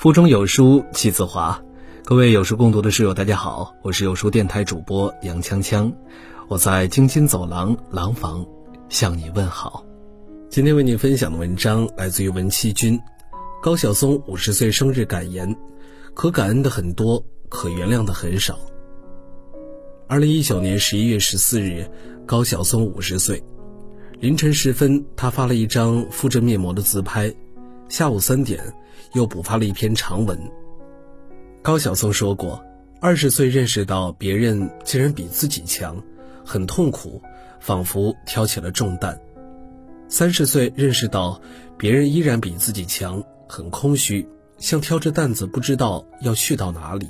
[0.00, 1.62] 腹中有书气自华，
[2.06, 5.92] 各位有书共读的室友，大家好，我是有书电台主播杨锵锵，
[6.48, 8.46] 我在京津走廊廊坊
[8.88, 9.84] 向你问好。
[10.48, 12.98] 今天为您分享的文章来自于文七君，
[13.60, 15.54] 高晓松五十岁生日感言：
[16.14, 18.58] 可感恩的很多，可原谅的很少。
[20.08, 21.86] 二零一九年十一月十四日，
[22.24, 23.44] 高晓松五十岁，
[24.18, 27.30] 凌晨时分，他发了一张敷着面膜的自拍。
[27.90, 28.62] 下午三点，
[29.14, 30.38] 又补发了一篇长文。
[31.60, 32.64] 高晓松说过，
[33.00, 36.00] 二十岁认识到别人竟然比自己强，
[36.44, 37.20] 很痛苦，
[37.58, 39.12] 仿佛挑起了重担；
[40.08, 41.40] 三十岁认识到
[41.76, 44.26] 别人依然比自己强，很空虚，
[44.58, 47.08] 像挑着担子不知道要去到哪里；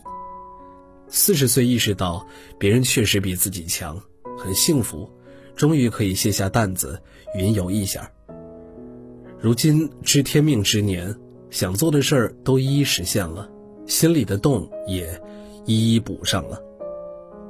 [1.09, 2.27] 四十岁意识到
[2.59, 4.01] 别人确实比自己强，
[4.39, 5.11] 很幸福，
[5.55, 7.03] 终于可以卸下担子，
[7.35, 8.11] 云游一下。
[9.43, 11.17] 如今知天命之年，
[11.49, 13.49] 想做的事儿都一一实现了，
[13.87, 15.19] 心里的洞也
[15.65, 16.61] 一一补上了。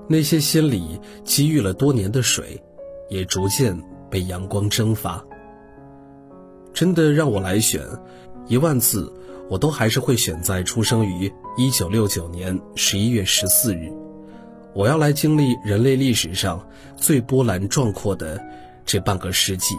[0.08, 2.62] 那些心里积郁了多年的水，
[3.08, 3.76] 也逐渐
[4.08, 5.24] 被阳光蒸发。
[6.72, 7.84] 真的让我来选，
[8.46, 9.12] 一万次，
[9.48, 13.90] 我都还是会选在出生于一九六九年十一月十四日。
[14.74, 16.64] 我要来经历人类历史上
[16.96, 18.40] 最波澜壮阔的
[18.86, 19.74] 这半个世纪。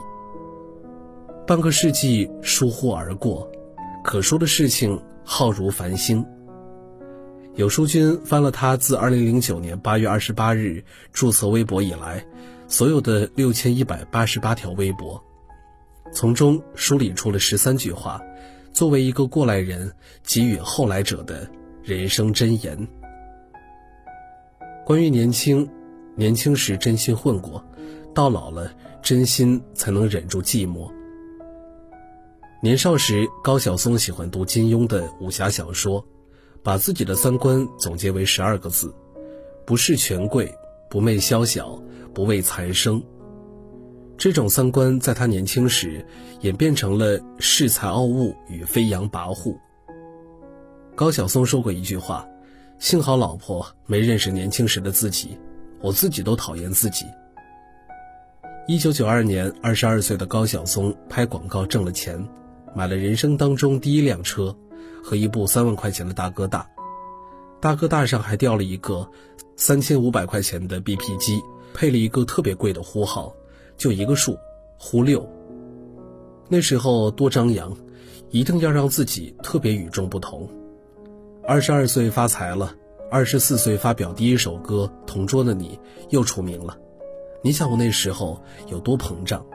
[1.47, 3.51] 半个世纪疏忽而过，
[4.03, 6.25] 可说的事情浩如繁星。
[7.55, 12.25] 有书君翻了他自2009年8月28日注册微博以来
[12.67, 15.21] 所有的6188条微博，
[16.13, 18.21] 从中梳理出了十三句话，
[18.71, 19.91] 作为一个过来人
[20.23, 21.49] 给予后来者的
[21.83, 22.87] 人生箴言。
[24.85, 25.67] 关于年轻，
[26.15, 27.61] 年轻时真心混过，
[28.13, 30.89] 到老了真心才能忍住寂寞。
[32.63, 36.05] 年少时，高晓松喜欢读金庸的武侠小说，
[36.61, 38.93] 把自己的三观总结为十二个字：
[39.65, 40.53] 不视权贵，
[40.87, 41.81] 不媚宵小，
[42.13, 43.01] 不畏财生。
[44.15, 46.05] 这种三观在他年轻时
[46.41, 49.57] 演变成了恃才傲物与飞扬跋扈。
[50.93, 52.27] 高晓松说过一句话
[52.77, 55.35] ：“幸好老婆没认识年轻时的自己，
[55.81, 57.07] 我自己都讨厌自己。”
[58.69, 62.23] 一九九二年，二十二岁的高晓松拍广告挣了钱。
[62.73, 64.55] 买了人生当中第一辆车，
[65.03, 66.69] 和一部三万块钱的大哥大，
[67.59, 69.09] 大哥大上还吊了一个
[69.55, 71.41] 三千五百块钱的 BP 机，
[71.73, 73.33] 配了一个特别贵的呼号，
[73.77, 74.37] 就一个数，
[74.77, 75.27] 呼六。
[76.47, 77.75] 那时候多张扬，
[78.29, 80.49] 一定要让自己特别与众不同。
[81.47, 82.75] 二十二岁发财了，
[83.09, 85.79] 二十四岁发表第一首歌《同桌的你》
[86.09, 86.77] 又出名了。
[87.43, 89.45] 你想我那时候有多膨胀？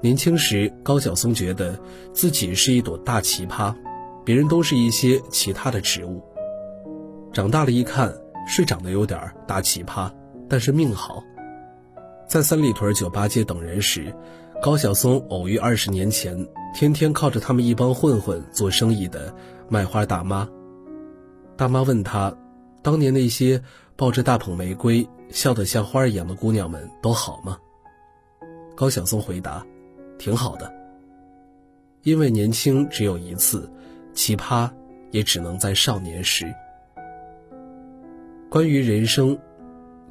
[0.00, 1.78] 年轻时，高晓松觉得
[2.12, 3.74] 自己是一朵大奇葩，
[4.24, 6.22] 别人都是一些其他的植物。
[7.32, 8.14] 长大了一看，
[8.46, 10.10] 是长得有点大奇葩，
[10.48, 11.22] 但是命好。
[12.28, 14.14] 在三里屯酒吧街等人时，
[14.62, 19.34] 高晓松偶遇二十年前天天靠着他们一帮混混做生意的
[19.68, 20.48] 卖花大妈。
[21.56, 22.32] 大妈问他，
[22.82, 23.60] 当年那些
[23.96, 27.58] 抱着大捧玫瑰、笑得像花一样的姑娘们都好吗？
[28.76, 29.66] 高晓松回答。
[30.18, 30.70] 挺好的，
[32.02, 33.70] 因为年轻只有一次，
[34.12, 34.70] 奇葩
[35.10, 36.52] 也只能在少年时。
[38.50, 39.38] 关于人生，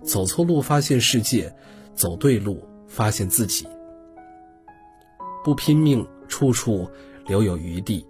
[0.03, 1.53] 走错路发现世界，
[1.93, 3.67] 走对路发现自己。
[5.43, 6.87] 不拼命，处处
[7.25, 8.05] 留有余地，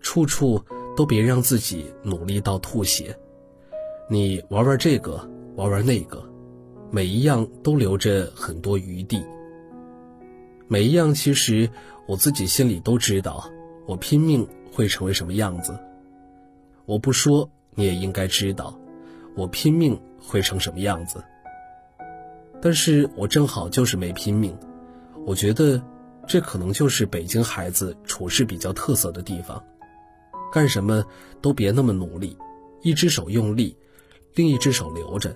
[0.00, 0.60] 处处
[0.96, 3.16] 都别让自己努力到吐血。
[4.10, 6.22] 你玩玩这个，玩玩那个，
[6.90, 9.22] 每一样都留着很多余地。
[10.70, 11.70] 每一样，其实
[12.06, 13.50] 我自己心里都知道，
[13.86, 15.78] 我拼命会成为什么样子。
[16.84, 18.78] 我不说，你也应该知道，
[19.34, 21.24] 我拼命会成什么样子。
[22.60, 24.54] 但是我正好就是没拼命。
[25.24, 25.82] 我觉得，
[26.26, 29.64] 这可能就是北京孩子处事比较特色的地方，
[30.52, 31.02] 干什么
[31.40, 32.36] 都别那么努力，
[32.82, 33.74] 一只手用力，
[34.34, 35.34] 另一只手留着，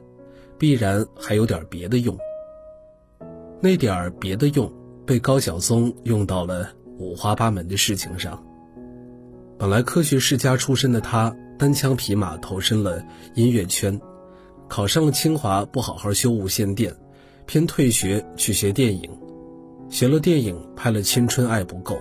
[0.59, 2.19] 必然还有点别的用。
[3.63, 4.71] 那点儿别的用。
[5.05, 8.45] 被高晓松用到了五花八门的事情上。
[9.59, 13.05] 本来科学世家出身的他，单枪匹马投身了
[13.35, 14.01] 音乐圈，
[14.69, 16.95] 考上了清华，不好好修无线电，
[17.47, 19.11] 偏退学去学电影，
[19.89, 21.95] 学了电影拍了《青春爱不够》，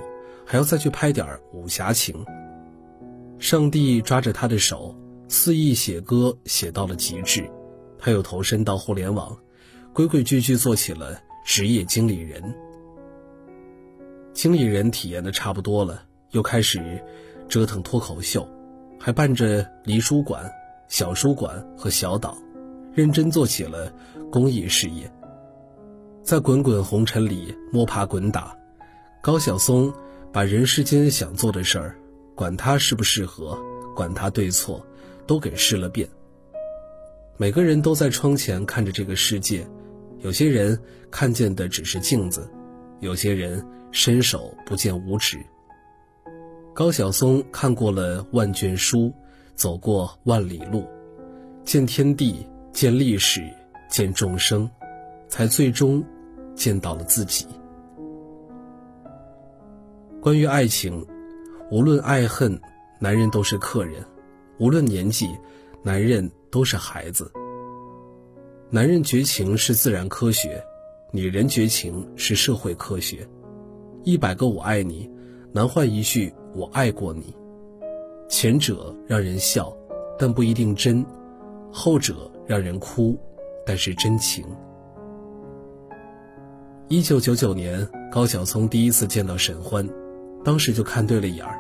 [0.45, 2.25] 还要再去拍点武侠情。
[3.38, 4.95] 上帝抓着他的手，
[5.27, 7.50] 肆意写歌写到了极致，
[7.97, 9.38] 他又投身到互联网，
[9.94, 12.42] 规规矩矩做起了职业经理人。
[14.41, 16.01] 经理人体验的差不多了，
[16.31, 16.99] 又开始
[17.47, 18.49] 折腾脱口秀，
[18.99, 20.51] 还办着离书馆、
[20.88, 22.35] 小书馆和小岛，
[22.91, 23.93] 认真做起了
[24.31, 25.07] 公益事业。
[26.23, 28.57] 在滚滚红尘里摸爬滚打，
[29.21, 29.93] 高晓松
[30.33, 31.95] 把人世间想做的事儿，
[32.33, 33.55] 管他适不适合，
[33.95, 34.83] 管他对错，
[35.27, 36.09] 都给试了遍。
[37.37, 39.67] 每个人都在窗前看着这个世界，
[40.21, 42.49] 有些人看见的只是镜子，
[43.01, 45.38] 有些人伸手不见五指。
[46.73, 49.13] 高晓松看过了万卷书，
[49.55, 50.88] 走过万里路，
[51.63, 53.41] 见天地，见历史，
[53.89, 54.69] 见众生。
[55.31, 56.03] 才最终
[56.55, 57.47] 见到了自己。
[60.21, 61.07] 关于爱情，
[61.71, 62.59] 无论爱恨，
[62.99, 64.03] 男人都是客人；
[64.59, 65.29] 无论年纪，
[65.83, 67.31] 男人都是孩子。
[68.69, 70.61] 男人绝情是自然科学，
[71.13, 73.25] 女人绝情是社会科学。
[74.03, 75.09] 一百个我爱你，
[75.51, 77.36] 难换一句我爱过你。
[78.27, 79.71] 前者让人笑，
[80.18, 81.03] 但不一定真；
[81.71, 83.15] 后者让人哭，
[83.63, 84.44] 但是真情。
[86.88, 89.88] 一九九九年，高晓松第一次见到沈欢，
[90.44, 91.59] 当时就看对了眼儿。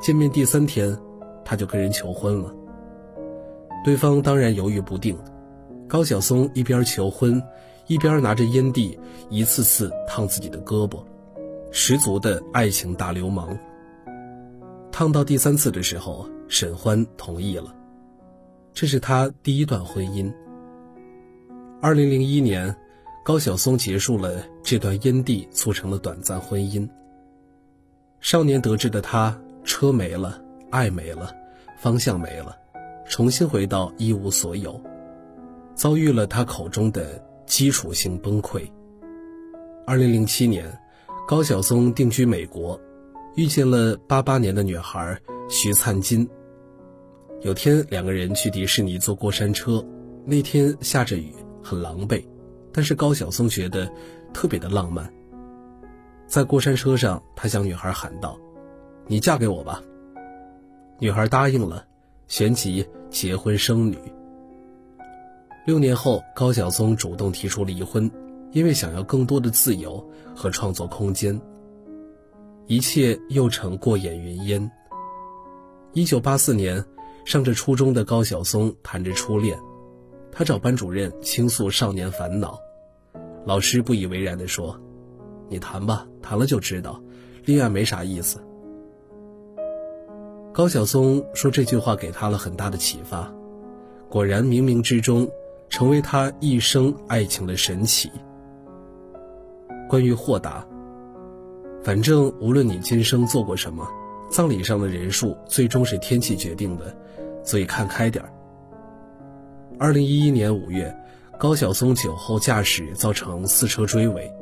[0.00, 0.96] 见面第三天，
[1.44, 2.54] 他就跟人求婚了。
[3.84, 5.14] 对方当然犹豫不定，
[5.86, 7.42] 高晓松一边求婚，
[7.86, 8.98] 一边拿着烟蒂
[9.28, 11.02] 一次次烫自己的胳膊，
[11.70, 13.58] 十足的爱情大流氓。
[14.90, 17.74] 烫到第三次的时候，沈欢同意了，
[18.72, 20.32] 这是他第一段婚姻。
[21.80, 22.74] 二零零一年。
[23.26, 26.88] 高晓松结束了这段烟蒂促成的短暂婚姻。
[28.20, 30.40] 少年得志的他，车没了，
[30.70, 31.34] 爱没了，
[31.76, 32.56] 方向没了，
[33.08, 34.80] 重新回到一无所有，
[35.74, 38.62] 遭遇了他口中的基础性崩溃。
[39.84, 40.78] 二零零七年，
[41.28, 42.80] 高晓松定居美国，
[43.34, 46.28] 遇见了八八年的女孩徐灿金。
[47.40, 49.84] 有天，两个人去迪士尼坐过山车，
[50.24, 51.34] 那天下着雨，
[51.64, 52.24] 很狼狈。
[52.72, 53.92] 但是高晓松觉得
[54.32, 55.12] 特别的浪漫。
[56.28, 58.38] 在过山车上，他向女孩喊道
[59.08, 59.82] ：“你嫁给我吧。”
[61.00, 61.84] 女孩答应了，
[62.28, 63.98] 旋即结婚生女。
[65.66, 68.08] 六年后，高晓松主动提出离婚，
[68.52, 70.04] 因为想要更多的自由
[70.34, 71.40] 和创作空间。
[72.66, 74.70] 一切又成过眼云烟。
[75.92, 76.84] 一九八四年，
[77.24, 79.56] 上着初中的高晓松谈着初恋，
[80.32, 82.58] 他找班主任倾诉少年烦恼。
[83.44, 84.76] 老师不以为然地说
[85.48, 87.00] ：“你谈吧，谈了就知道，
[87.44, 88.42] 恋爱没啥意思。”
[90.52, 93.32] 高晓松说这句话给他了很大的启发，
[94.08, 95.30] 果然冥冥之中
[95.68, 98.10] 成为他一生爱情的神奇。
[99.88, 100.66] 关于豁达，
[101.82, 103.86] 反正无论你今生做过什么，
[104.30, 106.96] 葬礼上的人数最终是天气决定的，
[107.42, 108.30] 所以看开点儿。
[109.78, 110.94] 二零一一年五月。
[111.38, 114.32] 高晓松酒后驾驶造成四车追尾，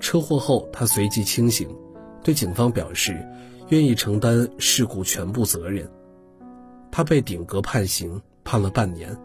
[0.00, 1.68] 车祸后他随即清醒，
[2.24, 3.24] 对警方表示
[3.68, 5.88] 愿意承担事故全部责任。
[6.90, 9.16] 他被顶格判刑，判了半年。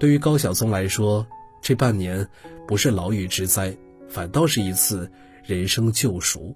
[0.00, 1.24] 对于高晓松来说，
[1.60, 2.26] 这半年
[2.66, 3.72] 不是牢狱之灾，
[4.12, 5.10] 反倒是一次
[5.42, 6.54] 人生救赎。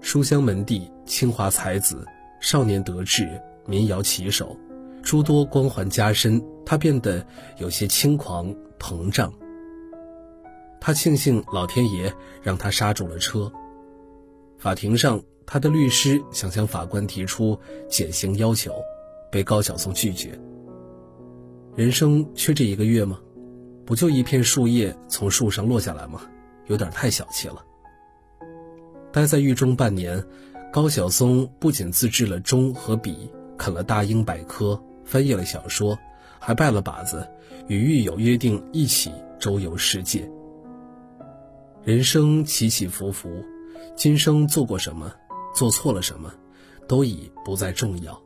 [0.00, 2.04] 书香门第，清华才子，
[2.40, 4.58] 少年得志，民谣旗手。
[5.04, 7.24] 诸多光环加身，他变得
[7.58, 9.32] 有些轻狂膨胀。
[10.80, 13.50] 他庆幸老天爷让他刹住了车。
[14.58, 17.56] 法庭上，他的律师想向法官提出
[17.88, 18.72] 减刑要求，
[19.30, 20.36] 被高晓松拒绝。
[21.76, 23.20] 人生缺这一个月吗？
[23.86, 26.22] 不就一片树叶从树上落下来吗？
[26.66, 27.64] 有点太小气了。
[29.12, 30.22] 待在狱中半年，
[30.72, 34.78] 高晓松不仅自制了钟和笔，啃了大英百科。
[35.04, 35.96] 翻译了小说，
[36.40, 37.24] 还拜了把子，
[37.68, 40.28] 与狱友约定一起周游世界。
[41.84, 43.30] 人生起起伏伏，
[43.94, 45.12] 今生做过什么，
[45.54, 46.34] 做错了什么，
[46.88, 48.20] 都已不再重要。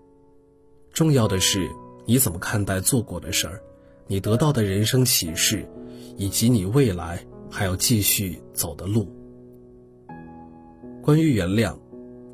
[0.95, 1.69] 重要的是
[2.07, 3.63] 你怎么看待做过的事儿，
[4.11, 5.65] 你得到的人生启示，
[6.17, 9.09] 以及你未来还要继续走的路。
[11.01, 11.79] 关于原谅，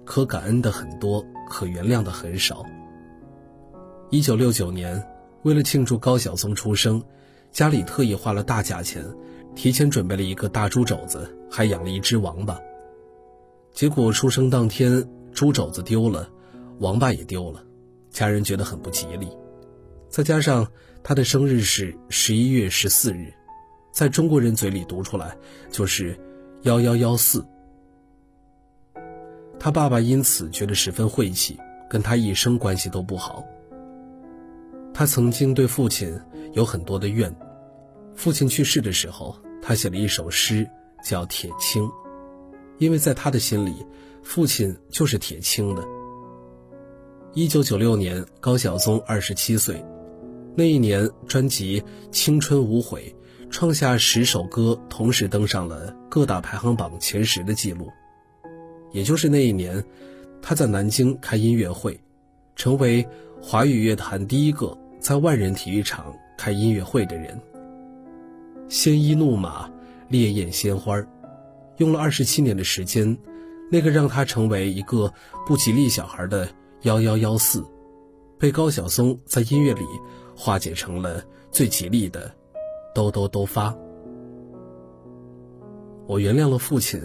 [0.02, 2.64] 可感恩的很多，可原谅的很少。
[4.08, 5.06] 一九六九年，
[5.42, 7.02] 为了庆祝高晓松出生，
[7.52, 9.04] 家里特意花了大价钱，
[9.54, 12.58] 提前准备了一个大猪肘子，还养了一只王八。
[13.74, 16.26] 结果出生当天，猪肘子丢了，
[16.78, 17.62] 王八也丢了，
[18.08, 19.28] 家人觉得很不吉利。
[20.08, 20.66] 再加上
[21.08, 23.32] 他的生日是十一月十四日，
[23.92, 25.36] 在中国人嘴里读出来
[25.70, 26.18] 就是
[26.62, 27.46] 幺幺幺四。
[29.56, 31.56] 他爸爸因此觉得十分晦气，
[31.88, 33.44] 跟他一生关系都不好。
[34.92, 36.12] 他曾经对父亲
[36.54, 37.32] 有很多的怨。
[38.16, 40.68] 父亲去世的时候，他写了一首诗，
[41.04, 41.84] 叫《铁青》，
[42.78, 43.86] 因为在他的心里，
[44.24, 45.84] 父亲就是铁青的。
[47.32, 49.84] 一九九六年，高晓松二十七岁，
[50.58, 53.14] 那一年专辑《青春无悔》
[53.50, 57.90] 创下十首歌同时登上了各大排行榜前十的记录。
[58.90, 59.84] 也就是那一年，
[60.40, 62.00] 他在南京开音乐会，
[62.54, 63.06] 成为
[63.42, 67.38] 华语乐坛第一个在万人体育场开音乐会的人。
[68.70, 69.70] 鲜衣怒马，
[70.08, 71.04] 烈焰鲜花，
[71.76, 73.18] 用了二十七年的时间，
[73.70, 75.12] 那个让他成为一个
[75.46, 76.48] 不吉利小孩的
[76.80, 77.62] 幺幺幺四，
[78.38, 79.82] 被高晓松在音乐里
[80.36, 82.30] 化解成了最吉利的
[82.94, 83.74] 兜兜兜发。
[86.06, 87.00] 我原谅了父亲，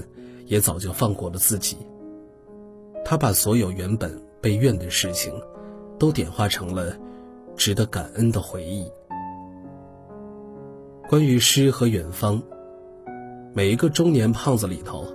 [0.46, 1.78] 也早就放过了自己。
[3.04, 5.34] 他把所有原本被怨的事情，
[5.98, 6.96] 都点化成了
[7.56, 8.86] 值得感恩的回忆。
[11.10, 12.42] 关于诗和远方，
[13.54, 15.06] 每一个中年胖子里头，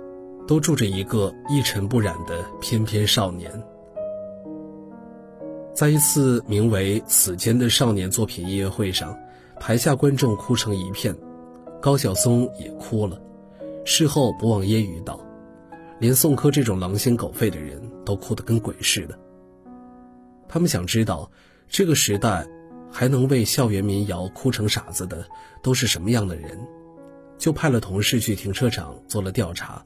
[0.45, 3.51] 都住着一个一尘不染的翩翩少年。
[5.77, 9.15] 在一次名为《此间》的少年作品音乐会上，
[9.59, 11.15] 台下观众哭成一片，
[11.79, 13.21] 高晓松也哭了。
[13.85, 15.19] 事后不忘揶揄道
[16.01, 19.15] ：“连宋柯这种狼心狗肺的人都哭得跟鬼似的。”
[20.49, 21.29] 他们想知道，
[21.69, 22.47] 这个时代。
[22.89, 25.27] 还能为校园民谣哭成傻子的
[25.61, 26.57] 都是什么样的人？
[27.37, 29.85] 就派了同事去停车场做了调查，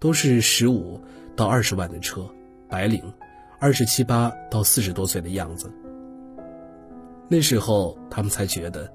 [0.00, 1.00] 都是十五
[1.36, 2.26] 到二十万的车，
[2.68, 3.02] 白领，
[3.58, 5.72] 二十七八到四十多岁的样子。
[7.28, 8.92] 那时候他们才觉得，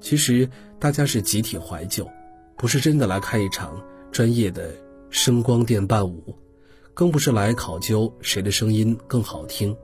[0.00, 2.08] 其实大家是集体怀旧，
[2.56, 3.82] 不是真的来看一场
[4.12, 4.70] 专业的
[5.10, 6.34] 声光电伴舞，
[6.92, 9.76] 更不是来考究谁的声音更好听。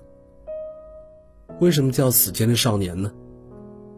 [1.58, 3.12] 为什么叫死间的少年呢？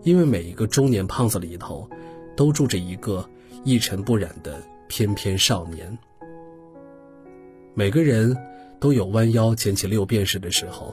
[0.02, 1.88] 因为每一个中年胖子里头，
[2.36, 3.28] 都住着一个
[3.64, 5.96] 一尘不染的翩翩少年。
[7.74, 8.36] 每个人
[8.82, 10.92] 都有弯腰捡起六便士的时候，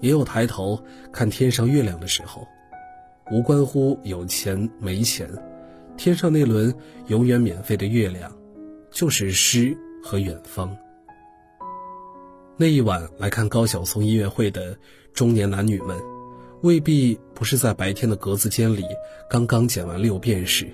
[0.00, 0.78] 也有抬头
[1.10, 2.46] 看天上月亮的时候。
[3.30, 5.26] 无关乎有钱没钱，
[5.96, 6.74] 天上那轮
[7.06, 8.30] 永远免费的月亮，
[8.90, 9.74] 就是诗
[10.04, 10.76] 和远方。
[12.58, 14.76] 那一晚来看高晓松音乐会的
[15.14, 15.98] 中年男女们，
[16.60, 18.84] 未必不是在白天的格子间里
[19.30, 20.68] 刚刚剪完六便士，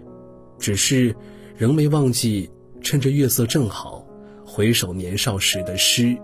[0.58, 1.14] 只是
[1.56, 2.50] 仍没忘记
[2.82, 4.04] 趁着月色正好，
[4.44, 6.18] 回首年少时的诗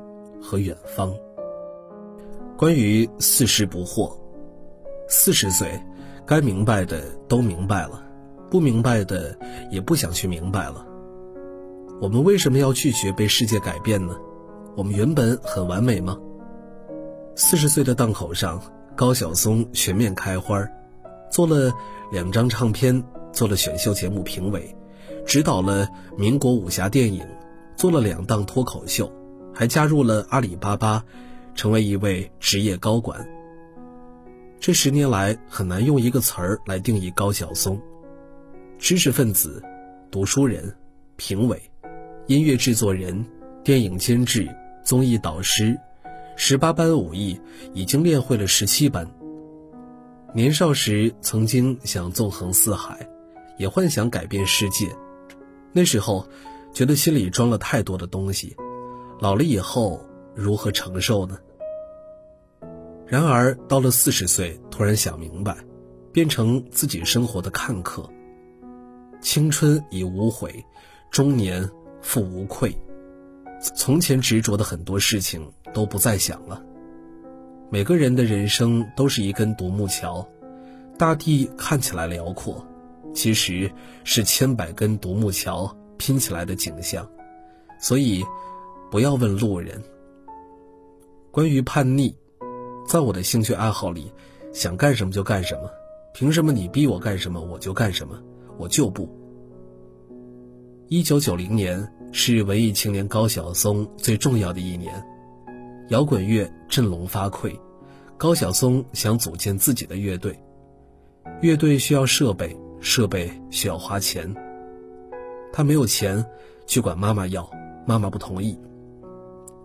[0.45, 1.13] 和远方。
[2.57, 4.13] 关于四十不惑，
[5.09, 5.81] 四十岁，
[6.27, 8.05] 该明白的都明白了，
[8.51, 9.37] 不明白的
[9.71, 10.87] 也不想去明白了。
[12.01, 14.15] 我们为什么要拒绝被世界改变呢？
[14.77, 16.19] 我们原本很完美吗？
[17.35, 18.61] 四十岁的档口上，
[18.95, 20.65] 高晓松全面开花，
[21.31, 21.73] 做了
[22.13, 24.77] 两张唱片，做了选秀节目评委，
[25.27, 27.25] 指导了民国武侠电影，
[27.77, 29.11] 做了两档脱口秀，
[29.55, 31.05] 还加入了阿里巴巴，
[31.55, 33.27] 成为一位职业高管。
[34.59, 37.81] 这十年来，很难用一个词儿来定义高晓松：
[38.79, 39.63] 知识分子、
[40.11, 40.75] 读书人、
[41.17, 41.63] 评委、
[42.27, 43.25] 音乐制作人、
[43.63, 44.49] 电影监制。
[44.85, 45.81] 综艺导师，
[46.37, 47.41] 十八般武艺
[47.73, 49.11] 已经练会了十七般。
[50.35, 53.09] 年少时曾经想纵横四海，
[53.57, 54.95] 也幻想改变世界。
[55.73, 56.29] 那时候，
[56.75, 58.55] 觉得心里装了太多的东西，
[59.21, 60.05] 老了以后
[60.35, 61.39] 如何承受呢？
[63.07, 65.57] 然而到了四十岁，突然想明白，
[66.13, 68.09] 变成自己生活的看客。
[69.21, 70.65] 青春已无悔，
[71.11, 71.69] 中年
[72.03, 72.77] 复无愧。
[73.77, 76.63] 从前执着的很多事情都不再想了。
[77.71, 80.29] 每个人的人生都是一根独木桥，
[80.99, 82.67] 大地看起来辽阔，
[83.15, 83.71] 其实
[84.03, 87.09] 是千百根独木桥拼起来的景象。
[87.81, 88.25] 所以，
[88.95, 89.83] 不要问路人。
[91.33, 92.15] 关于叛逆，
[92.87, 94.09] 在我的兴趣爱好里，
[94.53, 95.69] 想干什么就干什么，
[96.13, 98.17] 凭什么你逼我干什么我就干什么？
[98.57, 99.09] 我就不。
[100.87, 101.93] 一九九零年。
[102.13, 105.05] 是文艺青年高晓松最重要的一年，
[105.89, 107.59] 摇滚乐振聋发聩，
[108.17, 110.39] 高晓松想组建自己的乐队，
[111.41, 114.33] 乐队需要设备，设备需要花钱。
[115.53, 116.25] 他没有钱，
[116.69, 117.51] 去管妈妈要，
[117.85, 118.57] 妈妈不同意。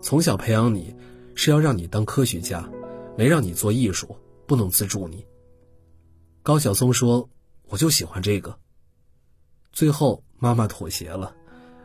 [0.01, 0.95] 从小培养你，
[1.35, 2.69] 是要让你当科学家，
[3.17, 4.15] 没让你做艺术，
[4.47, 5.25] 不能资助你。
[6.41, 7.29] 高晓松说
[7.67, 8.57] ：“我就喜欢这个。”
[9.73, 11.35] 最后，妈妈妥协了。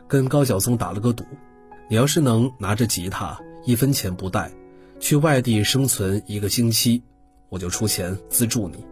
[0.07, 1.25] 跟高晓松打了个赌，
[1.89, 4.53] 你要是能拿着吉他一分钱不带，
[5.01, 7.03] 去外地生存一个星期，
[7.49, 8.85] 我就出钱资助你。”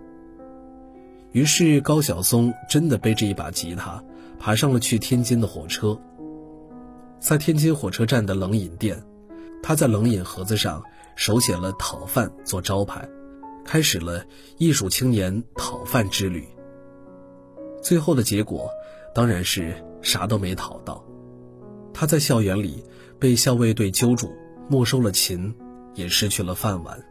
[1.30, 4.02] 于是高晓松真的背着一把吉他，
[4.38, 5.98] 爬上了去天津的火车。
[7.20, 9.00] 在天津火车站的冷饮店，
[9.62, 10.82] 他在冷饮盒子上
[11.16, 13.08] 手写了“讨饭”做招牌，
[13.64, 14.24] 开始了
[14.58, 16.46] 艺术青年讨饭之旅。
[17.82, 18.68] 最后的结果，
[19.14, 21.04] 当然是啥都没讨到。
[21.94, 22.84] 他在校园里
[23.18, 24.30] 被校卫队揪住，
[24.68, 25.54] 没收了琴，
[25.94, 27.02] 也失去了饭碗。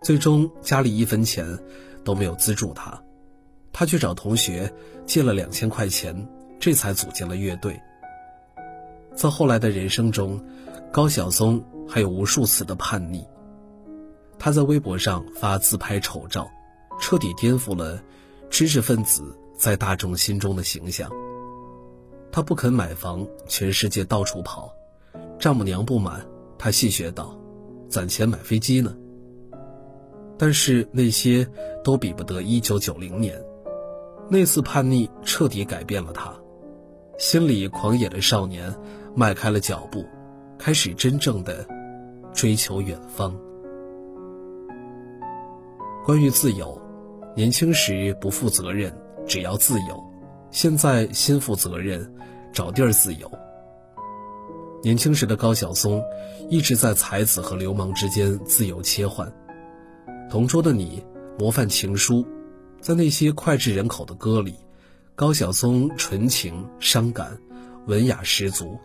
[0.00, 1.58] 最终家里一分钱。
[2.04, 3.02] 都没有资助他，
[3.72, 4.70] 他去找同学
[5.06, 6.28] 借了两千块钱，
[6.60, 7.80] 这才组建了乐队。
[9.14, 10.38] 在后来的人生中，
[10.94, 13.26] 高晓松还有无数次的叛逆。
[14.38, 16.48] 他在微博上发自拍丑照，
[17.00, 18.00] 彻底颠覆了
[18.48, 21.10] 知识分子在大众心中的形象。
[22.30, 24.72] 他不肯买房，全世界到处跑，
[25.36, 26.24] 丈母娘不满，
[26.56, 27.36] 他戏谑道
[27.90, 28.96] ：“攒钱买飞机呢。”
[30.38, 31.44] 但是那些
[31.82, 33.44] 都比不得一九九零年，
[34.30, 36.32] 那次叛逆彻底改变了他，
[37.18, 38.72] 心里狂野的少年
[39.16, 40.04] 迈开了脚步，
[40.64, 41.68] 开始真正的
[42.32, 43.38] 追求远方。
[46.06, 46.80] 关于自由，
[47.36, 48.90] 年轻时不负责任，
[49.26, 50.02] 只要自由；
[50.50, 52.10] 现在心负责任，
[52.50, 53.30] 找地儿自由。
[54.82, 56.02] 年轻时的高晓松
[56.48, 59.30] 一直在才子和流氓之间自由切换。
[60.30, 61.04] 同桌的你，
[61.38, 62.24] 模范情书，
[62.80, 64.54] 在那些脍炙人口的歌里，
[65.14, 67.38] 高晓松纯情伤感，
[67.86, 68.78] 文雅十足。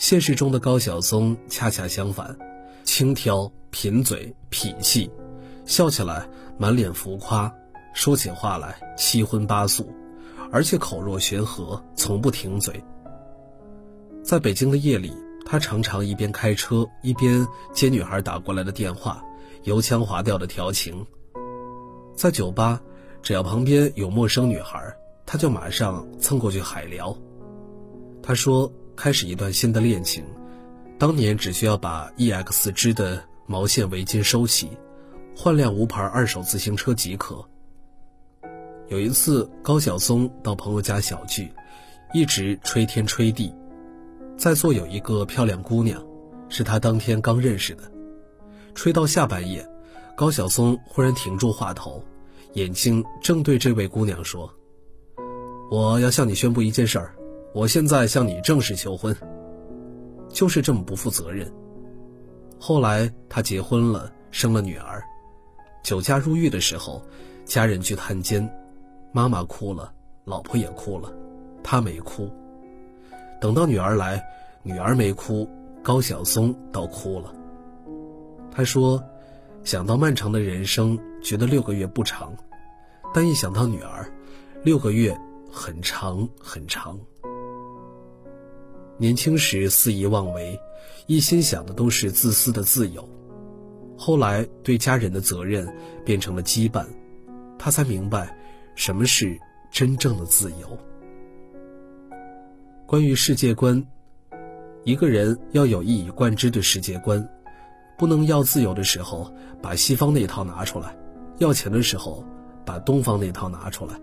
[0.00, 2.34] 现实中的高晓松恰恰相反，
[2.84, 5.10] 轻佻贫嘴痞气，
[5.66, 6.26] 笑起来
[6.56, 7.52] 满脸浮夸，
[7.92, 9.92] 说起话来七荤八素，
[10.50, 12.82] 而且口若悬河，从不停嘴。
[14.24, 19.22] 在北京的夜里，他常常一边开车一边接女孩打过来的电话。
[19.64, 21.06] 油腔滑调的调情，
[22.16, 22.80] 在酒吧，
[23.20, 24.82] 只要旁边有陌生女孩，
[25.26, 27.14] 他就马上蹭过去海聊。
[28.22, 30.22] 他说，开始一段新的恋情，
[30.98, 34.68] 当年只需要把 EX 织的毛线围巾收起，
[35.34, 37.42] 换辆无牌二手自行车即可。
[38.88, 41.50] 有一次，高晓松到朋友家小聚，
[42.12, 43.50] 一直吹天吹地，
[44.36, 46.06] 在座有一个漂亮姑娘，
[46.50, 47.90] 是他当天刚认识的。
[48.74, 49.66] 吹到下半夜，
[50.14, 52.04] 高晓松忽然停住话头，
[52.52, 54.52] 眼睛正对这位姑娘说
[55.72, 57.14] ：“我要向你宣布一件事儿，
[57.52, 59.16] 我现在向你正式求婚。”
[60.32, 61.52] 就是这么不负责任。
[62.58, 65.02] 后来他结婚了，生了女儿，
[65.82, 67.02] 酒驾入狱的时候，
[67.44, 68.48] 家人去探监，
[69.12, 69.92] 妈妈哭了，
[70.24, 71.12] 老婆也哭了，
[71.64, 72.30] 他没哭。
[73.40, 74.24] 等到女儿来，
[74.62, 75.48] 女儿没哭，
[75.82, 77.34] 高晓松倒哭了。
[78.52, 79.02] 他说
[79.64, 82.30] ：“想到漫长的人生，觉得六个月不长；
[83.12, 84.08] 但一想到女儿，
[84.62, 85.18] 六个月
[85.50, 86.96] 很长很长。
[89.00, 90.60] 年轻时肆意妄为，
[91.06, 93.08] 一心想的都是自私的自由。
[93.96, 95.66] 后来对家人的责任
[96.04, 96.84] 变成了羁绊，
[97.58, 98.36] 他才明白
[98.74, 100.78] 什么是真正的自由。
[102.86, 103.82] 关于世界观，
[104.84, 107.26] 一个人要有一以贯之的世界观。”
[107.96, 109.30] 不能要自由的时候
[109.62, 110.94] 把西方那套拿出来，
[111.38, 112.22] 要钱的时候
[112.66, 113.94] 把东方那套拿出来。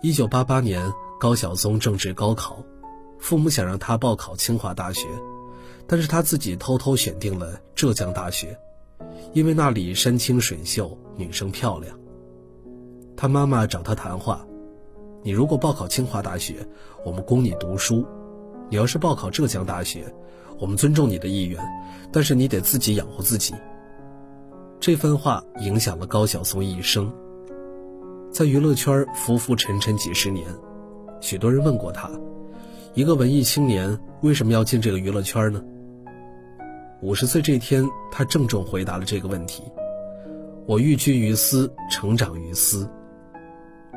[0.00, 2.64] 一九八八年，高晓松正值高考，
[3.20, 5.06] 父母想让他报考清华大学，
[5.86, 8.58] 但是他自己偷偷选定了浙江大学，
[9.32, 11.96] 因为那里山清水秀，女生漂亮。
[13.16, 14.44] 他妈妈找他谈话
[15.22, 16.66] ：“你如果报考清华大学，
[17.04, 18.04] 我们供你读书；
[18.70, 20.12] 你要是报考浙江大学。”
[20.58, 21.58] 我们尊重你的意愿，
[22.12, 23.54] 但是你得自己养活自己。
[24.78, 27.10] 这番话影响了高晓松一生，
[28.30, 30.46] 在娱乐圈浮浮沉沉几十年，
[31.18, 32.10] 许多人问过他：
[32.92, 35.62] 一个文艺青年为什么要进这个娱乐圈呢？
[37.00, 39.62] 五十岁这天，他郑重回答了这个问题：
[40.66, 42.90] 我寓居于斯，成长于斯。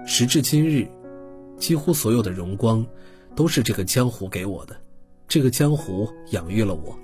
[0.06, 0.88] 时至今日，
[1.58, 2.86] 几乎所有的荣光，
[3.36, 4.76] 都是这个江湖给我的。
[5.28, 6.96] 这个江湖养育了我，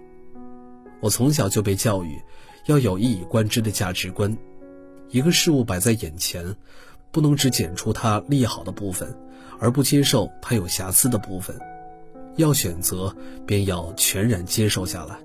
[1.02, 2.22] 我从小就被教育
[2.68, 4.38] 要有一以贯之的价值观。
[5.10, 6.56] 一个事物摆在眼前，
[7.12, 9.12] 不能只检出它利好的部分，
[9.60, 11.60] 而不接受它有瑕疵的部分。
[12.40, 13.14] 要选择，
[13.46, 15.20] 便要全然接受下来。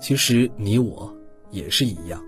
[0.00, 1.14] 其实你我
[1.50, 2.24] 也是一样。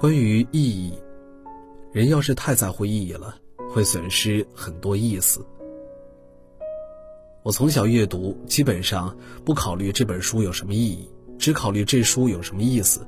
[0.00, 0.94] 关于意义，
[1.92, 3.36] 人要是太在乎意义了，
[3.70, 5.44] 会损失很多意思。
[7.42, 11.06] 我从小阅读，基本上不考虑这本书有什么意义，
[11.38, 13.06] 只考虑这书有什么意思。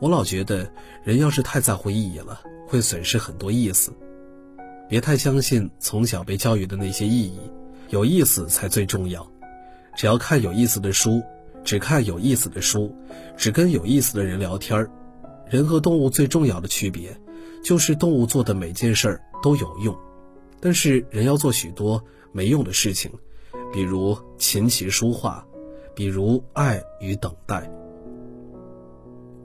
[0.00, 0.70] 我老觉得，
[1.02, 3.90] 人要是太在乎意义了，会损失很多意思。
[4.86, 7.40] 别太相信从小被教育的那些意义，
[7.88, 9.26] 有意思才最重要。
[9.96, 11.22] 只要看有意思的书，
[11.64, 12.94] 只看有意思的书，
[13.36, 14.90] 只跟有意思的人聊天儿。
[15.48, 17.16] 人和动物最重要的区别，
[17.62, 19.96] 就是动物做的每件事儿都有用，
[20.60, 23.10] 但是人要做许多没用的事情，
[23.72, 25.46] 比如琴棋书画，
[25.94, 27.70] 比如爱与等待。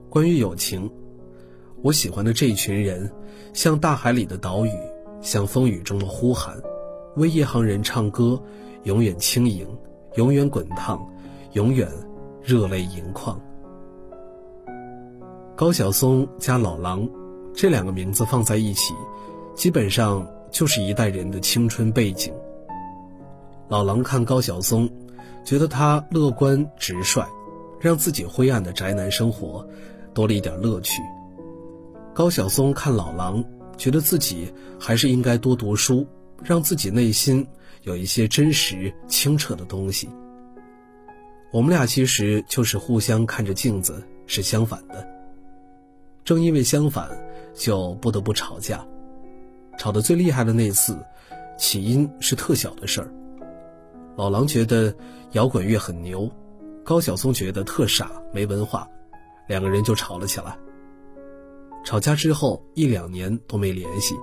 [0.10, 0.92] 关于友情，
[1.84, 3.10] 我喜欢的这一群人，
[3.54, 4.72] 像大海里的岛屿，
[5.22, 6.60] 像风雨中的呼喊，
[7.16, 8.42] 为夜航人唱歌，
[8.84, 9.68] 永远轻盈，
[10.16, 11.06] 永远滚烫，
[11.54, 11.88] 永远
[12.42, 13.40] 热泪盈眶。
[15.56, 17.08] 高晓松加老狼，
[17.54, 18.94] 这两个名字放在一起，
[19.54, 22.34] 基本上就是一代人的青春背景。
[23.68, 24.90] 老狼看高晓松，
[25.44, 27.26] 觉得他乐观直率，
[27.80, 29.68] 让自己灰暗的宅男生活。
[30.14, 31.02] 多了一点乐趣。
[32.14, 33.42] 高晓松看老狼，
[33.78, 36.06] 觉得自己还是应该多读书，
[36.44, 37.46] 让自己内心
[37.84, 40.10] 有一些真实清澈的东西。
[41.52, 45.08] 我们俩其实就是互相看着镜子，是相反的。
[46.24, 47.10] 正因为相反，
[47.54, 48.86] 就不得不吵架。
[49.78, 50.98] 吵得最厉害的那次，
[51.58, 53.12] 起因是特小的事儿。
[54.16, 54.94] 老狼觉得
[55.32, 56.30] 摇滚乐很牛，
[56.84, 58.88] 高晓松觉得特傻没文化。
[59.48, 60.58] 两个人就吵了起来。
[61.84, 64.16] 吵架之后一两年都没联系。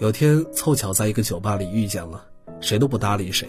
[0.00, 2.24] 有天凑巧在一个酒吧里遇见了，
[2.58, 3.46] 谁都不搭理谁。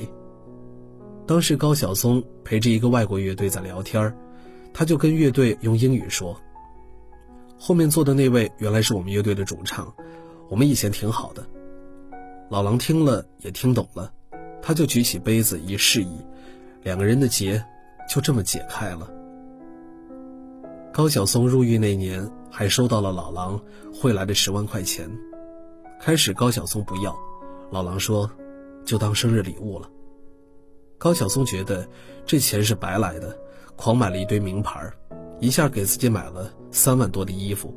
[1.25, 4.13] 当时高晓松陪着一个外国乐队在聊天
[4.73, 6.37] 他就跟乐队用英语说
[7.57, 9.93] ：“后面坐的那位原来是我们乐队的主唱，
[10.49, 11.41] 我们以前挺好的。”
[12.51, 14.11] 老狼听了也听懂了，
[14.61, 16.17] 他就举起杯子一示意，
[16.83, 17.63] 两个人的结
[18.09, 19.09] 就这么解开了。
[20.91, 23.57] 高晓松入狱那年，还收到了老狼
[23.93, 25.09] 汇来的十万块钱。
[26.03, 27.15] 开始高晓松不要，
[27.69, 28.27] 老狼说，
[28.83, 29.87] 就当生日礼物了。
[30.97, 31.87] 高晓松觉得
[32.25, 33.37] 这钱是白来的，
[33.75, 34.91] 狂买了一堆名牌，
[35.39, 37.71] 一下给自己买了三万多的衣服。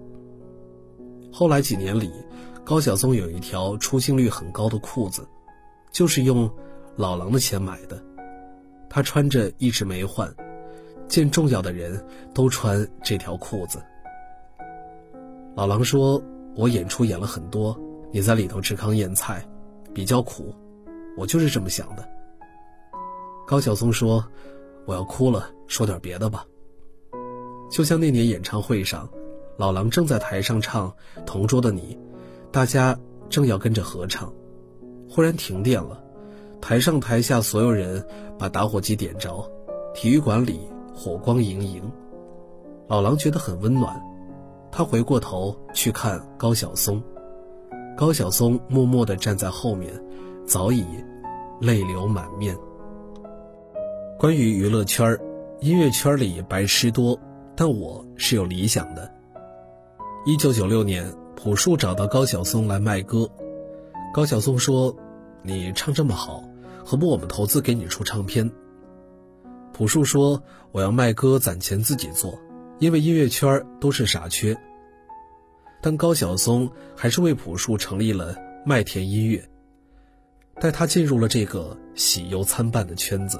[1.30, 2.10] 后来几年里，
[2.64, 5.28] 高晓松有一条出镜率很高的裤子，
[5.92, 6.50] 就是用
[6.96, 8.02] 老狼的钱买的，
[8.88, 10.34] 他穿着一直没换。
[11.08, 13.82] 见重要的人都穿这条裤子。
[15.54, 16.22] 老狼说
[16.56, 17.78] ：“我演出演了很多，
[18.14, 19.44] 你在里头吃糠咽菜，
[19.92, 20.54] 比较苦，
[21.16, 22.08] 我就是这么想的。”
[23.44, 24.24] 高晓松说
[24.86, 26.46] ：“我要哭了，说点别的吧。”
[27.68, 29.08] 就像那年演唱会上，
[29.56, 30.88] 老狼正在台上唱
[31.26, 31.98] 《同桌的你》，
[32.52, 32.96] 大家
[33.28, 34.32] 正要跟着合唱，
[35.10, 36.00] 忽然停电了，
[36.60, 38.06] 台上台下所有人
[38.38, 39.44] 把打火机点着，
[39.92, 40.60] 体育馆里。
[40.96, 41.82] 火光盈盈，
[42.86, 44.00] 老狼觉得很温暖。
[44.70, 47.02] 他回过头去看高晓松，
[47.96, 49.92] 高晓松默默地站在后面，
[50.44, 50.84] 早已
[51.60, 52.56] 泪流满面。
[54.18, 55.16] 关于娱乐圈
[55.60, 57.16] 音乐圈里白痴多，
[57.54, 59.08] 但我是有理想的。
[60.26, 63.30] 一九九六年，朴树找到高晓松来卖歌，
[64.12, 64.94] 高晓松说
[65.42, 66.42] ：“你唱这么好，
[66.84, 68.50] 何不我们投资给你出唱片？”
[69.72, 72.36] 朴树说：“我要卖歌攒钱自己做，
[72.80, 74.56] 因为音乐圈都是傻缺。”
[75.84, 79.46] 但高晓松还是为朴树成立了麦田音乐，
[80.58, 83.38] 带他进入了这个喜忧参半的圈子。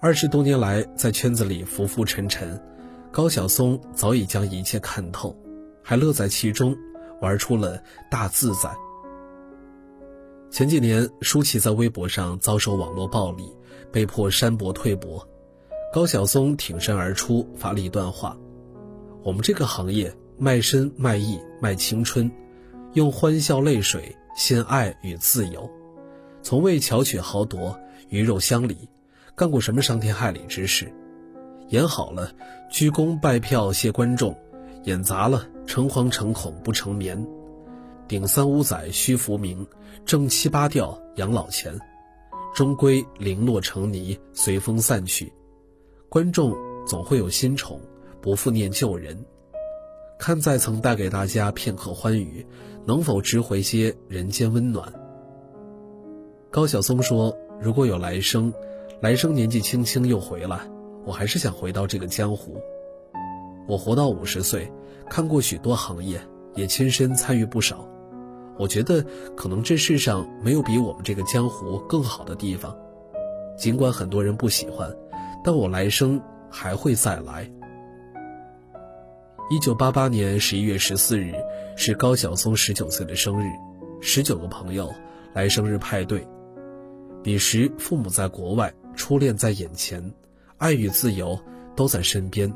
[0.00, 2.60] 二十多年来，在圈子里浮浮沉沉，
[3.12, 5.32] 高晓松早已将一切看透，
[5.80, 6.76] 还乐在其中，
[7.20, 7.80] 玩出了
[8.10, 8.68] 大自在。
[10.50, 13.48] 前几年，舒淇在微博上遭受网络暴力。
[13.92, 15.24] 被迫删博退博，
[15.94, 18.36] 高晓松挺身而出，发了一段话
[19.22, 22.28] ：“我们这个行业卖身卖艺卖青春，
[22.94, 25.70] 用欢笑泪水献爱与自由，
[26.42, 27.78] 从未巧取豪夺
[28.08, 28.88] 鱼肉乡里，
[29.36, 30.92] 干过什么伤天害理之事。
[31.68, 32.32] 演好了，
[32.68, 34.34] 鞠躬拜票谢观众；
[34.82, 37.24] 演砸了，诚惶诚恐不成眠。
[38.08, 39.64] 顶三五载虚浮名，
[40.04, 41.72] 挣七八吊养老钱。”
[42.52, 45.32] 终归零落成泥，随风散去。
[46.08, 46.52] 观众
[46.84, 47.80] 总会有新宠，
[48.20, 49.24] 不复念旧人。
[50.18, 52.46] 看在曾带给大家片刻欢愉，
[52.86, 54.92] 能否值回些人间温暖？
[56.50, 58.52] 高晓松说：“如果有来生，
[59.00, 60.60] 来生年纪轻轻又回来，
[61.04, 62.60] 我还是想回到这个江湖。
[63.66, 64.70] 我活到五十岁，
[65.08, 66.20] 看过许多行业，
[66.54, 67.88] 也亲身参与不少。
[68.58, 72.76] 我觉得可能这世上没有比我们这个江湖更好的地方。
[73.56, 74.94] 尽管很多人不喜欢，
[75.42, 76.20] 但我来生
[76.50, 77.50] 还会再来。
[79.52, 81.34] 一九八八年十一月十四日
[81.76, 83.52] 是高晓松十九岁的生日，
[84.00, 84.90] 十九个朋友
[85.34, 86.26] 来生日派对。
[87.22, 90.02] 彼时父母在国外，初恋在眼前，
[90.56, 91.38] 爱与自由
[91.76, 92.50] 都在身边。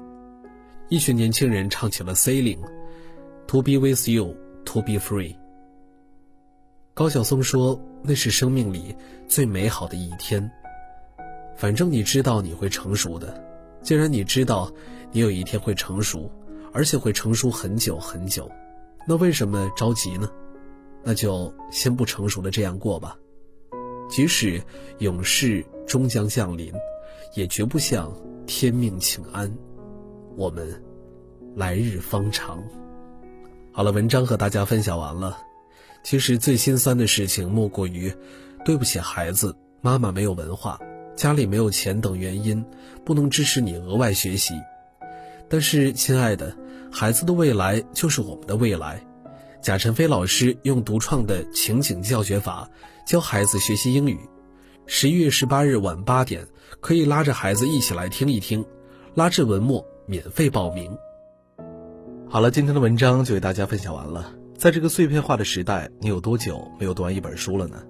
[0.88, 2.60] 一群年轻人唱起了《Sailing》
[3.46, 5.36] ，To be with you, to be free。
[6.94, 8.96] 高晓松说：“那是生命里
[9.28, 10.50] 最美好的一天。
[11.58, 13.38] 反正你知道你会成熟的，
[13.82, 14.72] 既然你知道
[15.12, 16.30] 你有一天会成熟，
[16.76, 18.50] 而且会成熟很久很久，
[19.08, 20.30] 那为什么着急呢？
[21.02, 23.16] 那就先不成熟的这样过吧。
[24.10, 24.62] 即使
[24.98, 26.70] 永世终将降临，
[27.34, 28.12] 也绝不向
[28.46, 29.50] 天命请安。”
[30.36, 30.82] 我们
[31.54, 32.62] 来日方长。
[33.72, 35.38] 好了，文章和大家分享完了。
[36.02, 38.12] 其实最心酸的事情莫过于，
[38.66, 40.78] 对不起孩子，妈妈没有文化，
[41.16, 42.62] 家里没有钱等原因，
[43.02, 44.52] 不能支持你额外学习。
[45.48, 46.56] 但是，亲爱的，
[46.98, 49.06] 孩子的未来就是我们的未来。
[49.60, 52.66] 贾晨飞老师用独创的情景教学法
[53.06, 54.18] 教孩子学习英语。
[54.86, 56.46] 十一月十八日晚八点，
[56.80, 58.64] 可以拉着孩子一起来听一听，
[59.14, 59.84] 拉至文末。
[60.06, 60.96] 免费报名。
[62.30, 64.32] 好了，今天的文章就给大家分享完了。
[64.56, 67.82] 在这个碎片化的时代，你有多久没有读完一本书了呢？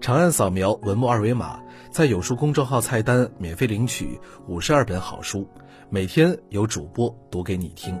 [0.00, 1.60] 长按扫描文末二维码，
[1.92, 5.46] 在有书公众号菜单免费领取五十二本好书，
[5.90, 8.00] 每天有主播读给你听。